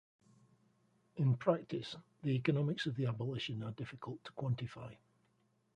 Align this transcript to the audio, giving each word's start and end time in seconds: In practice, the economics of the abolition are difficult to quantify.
In 1.17 1.37
practice, 1.37 1.95
the 2.23 2.31
economics 2.31 2.87
of 2.87 2.95
the 2.95 3.05
abolition 3.05 3.61
are 3.61 3.69
difficult 3.71 4.23
to 4.23 4.31
quantify. 4.31 4.95